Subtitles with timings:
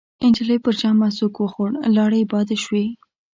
[0.31, 2.85] نجلۍ پر ژامه سوک وخوړ، لاړې يې باد شوې.